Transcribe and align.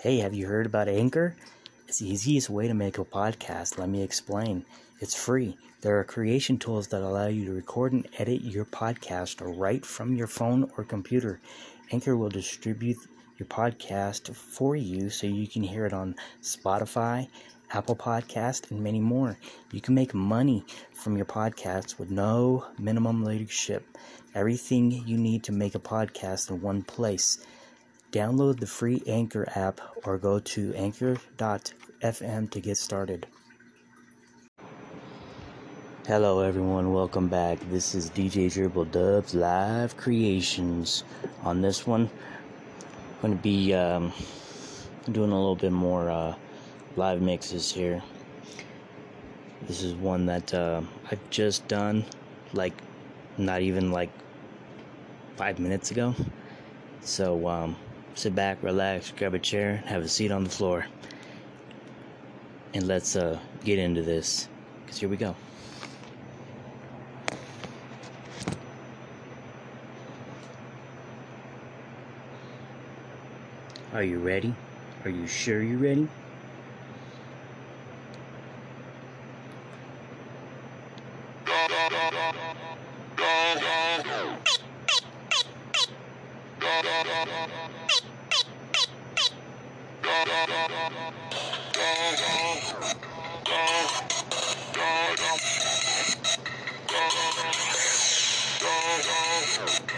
Hey, 0.00 0.18
have 0.18 0.32
you 0.32 0.46
heard 0.46 0.66
about 0.66 0.86
Anchor? 0.86 1.34
It's 1.88 1.98
the 1.98 2.08
easiest 2.08 2.48
way 2.48 2.68
to 2.68 2.74
make 2.74 2.98
a 2.98 3.04
podcast. 3.04 3.78
Let 3.78 3.88
me 3.88 4.00
explain. 4.00 4.64
It's 5.00 5.16
free. 5.16 5.58
There 5.80 5.98
are 5.98 6.04
creation 6.04 6.56
tools 6.56 6.86
that 6.88 7.02
allow 7.02 7.26
you 7.26 7.46
to 7.46 7.52
record 7.52 7.92
and 7.92 8.06
edit 8.16 8.42
your 8.42 8.64
podcast 8.64 9.40
right 9.40 9.84
from 9.84 10.14
your 10.14 10.28
phone 10.28 10.70
or 10.76 10.84
computer. 10.84 11.40
Anchor 11.90 12.16
will 12.16 12.28
distribute 12.28 12.98
your 13.38 13.48
podcast 13.48 14.32
for 14.36 14.76
you 14.76 15.10
so 15.10 15.26
you 15.26 15.48
can 15.48 15.64
hear 15.64 15.84
it 15.84 15.92
on 15.92 16.14
Spotify, 16.44 17.26
Apple 17.72 17.96
Podcast, 17.96 18.70
and 18.70 18.80
many 18.80 19.00
more. 19.00 19.36
You 19.72 19.80
can 19.80 19.96
make 19.96 20.14
money 20.14 20.64
from 20.92 21.16
your 21.16 21.26
podcasts 21.26 21.98
with 21.98 22.08
no 22.08 22.64
minimum 22.78 23.24
leadership. 23.24 23.84
Everything 24.32 24.92
you 24.92 25.18
need 25.18 25.42
to 25.42 25.50
make 25.50 25.74
a 25.74 25.80
podcast 25.80 26.50
in 26.50 26.62
one 26.62 26.82
place. 26.82 27.38
Download 28.10 28.58
the 28.58 28.66
free 28.66 29.02
Anchor 29.06 29.46
app 29.54 29.82
or 30.04 30.16
go 30.16 30.38
to 30.38 30.72
anchor.fm 30.74 32.50
to 32.50 32.60
get 32.60 32.78
started. 32.78 33.26
Hello, 36.06 36.40
everyone. 36.40 36.94
Welcome 36.94 37.28
back. 37.28 37.58
This 37.68 37.94
is 37.94 38.08
DJ 38.08 38.50
Dribble 38.50 38.86
Dubz 38.86 39.34
Live 39.34 39.94
Creations. 39.98 41.04
On 41.42 41.60
this 41.60 41.86
one, 41.86 42.08
I'm 42.08 43.20
going 43.20 43.36
to 43.36 43.42
be 43.42 43.74
um, 43.74 44.10
doing 45.12 45.30
a 45.30 45.38
little 45.38 45.54
bit 45.54 45.72
more 45.72 46.08
uh, 46.08 46.34
live 46.96 47.20
mixes 47.20 47.70
here. 47.70 48.02
This 49.66 49.82
is 49.82 49.92
one 49.94 50.24
that 50.24 50.54
uh, 50.54 50.80
I've 51.10 51.28
just 51.28 51.68
done, 51.68 52.06
like, 52.54 52.72
not 53.36 53.60
even 53.60 53.92
like 53.92 54.08
five 55.36 55.58
minutes 55.58 55.90
ago. 55.90 56.14
So, 57.02 57.46
um, 57.46 57.76
sit 58.14 58.34
back, 58.34 58.62
relax, 58.62 59.12
grab 59.16 59.34
a 59.34 59.38
chair, 59.38 59.76
have 59.86 60.02
a 60.02 60.08
seat 60.08 60.30
on 60.30 60.44
the 60.44 60.50
floor, 60.50 60.86
and 62.74 62.86
let's 62.86 63.16
uh, 63.16 63.38
get 63.64 63.78
into 63.78 64.02
this. 64.02 64.48
Because 64.84 64.98
here 64.98 65.08
we 65.08 65.16
go. 65.16 65.34
Are 73.92 74.02
you 74.02 74.18
ready? 74.18 74.54
Are 75.04 75.10
you 75.10 75.26
sure 75.26 75.62
you're 75.62 75.78
ready? 75.78 76.08
Thank 90.46 90.68
you. 99.92 99.97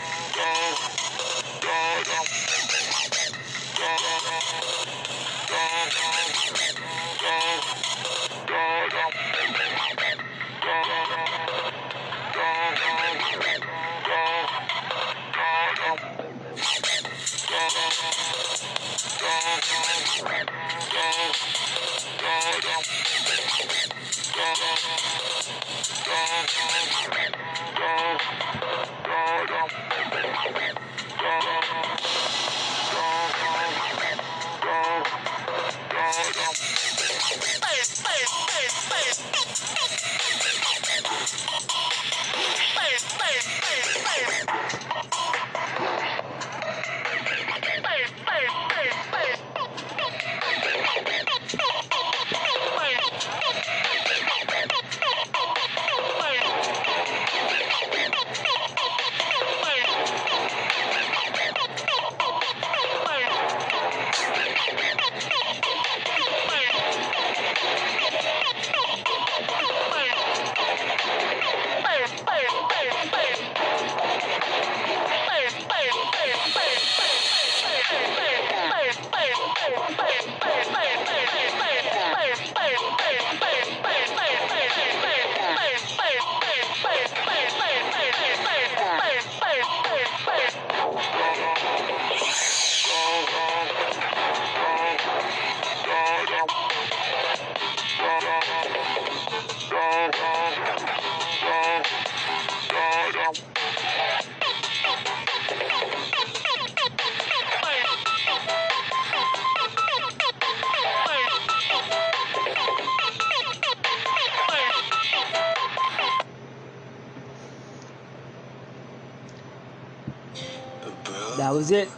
That 121.41 121.55
was 121.55 121.71
it. 121.71 121.89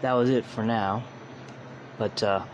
That 0.00 0.12
was 0.12 0.30
it 0.30 0.44
for 0.44 0.62
now. 0.62 1.02
But 1.98 2.22
uh, 2.22 2.44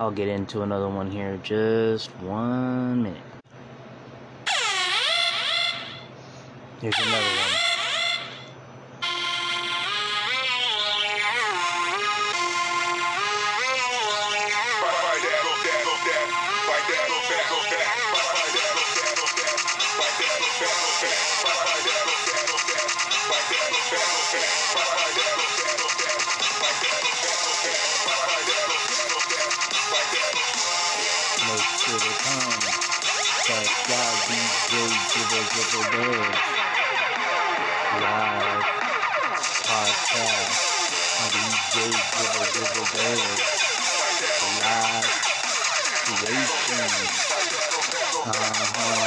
I'll 0.00 0.10
get 0.10 0.26
into 0.26 0.62
another 0.62 0.88
one 0.88 1.12
here 1.12 1.38
just 1.44 2.10
one 2.16 3.04
minute. 3.04 3.22
Here's 6.80 6.98
another 6.98 7.12
one. 7.12 7.61
Uh-huh. 48.24 49.01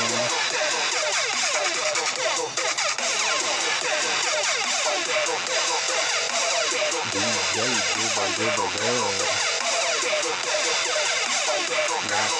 Dribble 8.15 8.31
Dribble 8.38 9.12
Dub. 12.07 12.31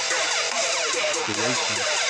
Live 1.28 2.05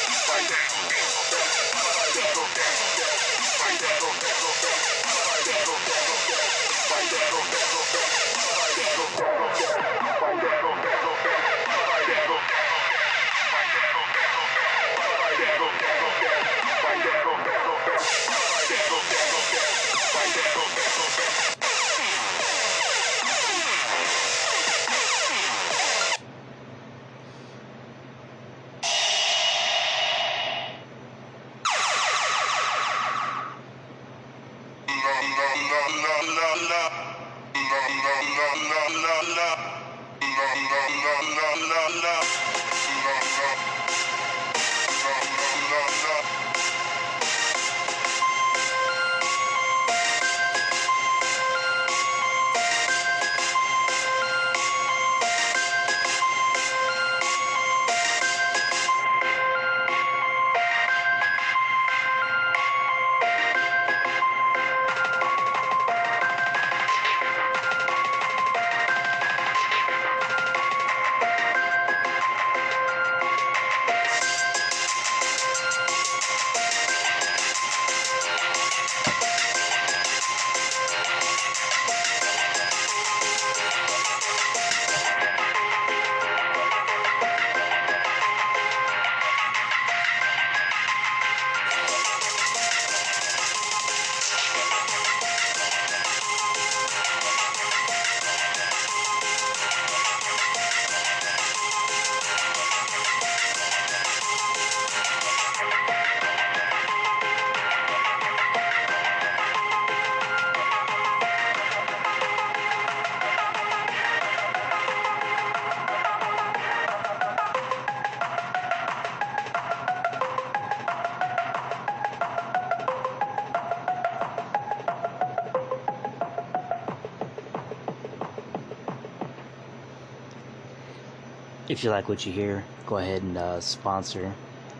if 131.67 131.83
you 131.83 131.89
like 131.89 132.07
what 132.07 132.25
you 132.25 132.31
hear, 132.31 132.63
go 132.85 132.97
ahead 132.97 133.23
and 133.23 133.37
uh, 133.37 133.59
sponsor 133.59 134.33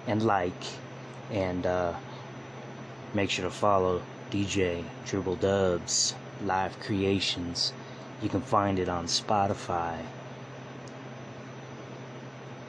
and 0.08 0.22
like 0.24 0.54
and 1.32 1.66
uh, 1.66 1.94
make 3.14 3.30
sure 3.30 3.46
to 3.46 3.52
follow 3.52 4.02
DJ 4.30 4.84
Dribble 5.06 5.38
Dubz 5.38 6.14
Live 6.44 6.80
Creations. 6.80 7.74
You 8.22 8.30
can 8.30 8.42
find 8.42 8.78
it 8.78 8.88
on 8.88 9.06
Spotify. 9.06 9.98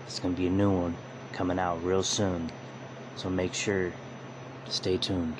It's 0.06 0.18
going 0.18 0.34
to 0.34 0.40
be 0.40 0.46
a 0.46 0.50
new 0.50 0.70
one 0.70 0.96
coming 1.32 1.58
out 1.58 1.84
real 1.84 2.02
soon. 2.02 2.50
So 3.16 3.28
make 3.28 3.52
sure 3.52 3.92
to 4.64 4.70
stay 4.70 4.96
tuned. 4.96 5.36